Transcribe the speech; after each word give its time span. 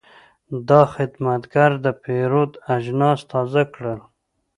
دا 0.69 0.81
خدمتګر 0.93 1.71
د 1.85 1.87
پیرود 2.03 2.51
اجناس 2.75 3.19
تازه 3.31 3.63
کړل. 3.73 3.99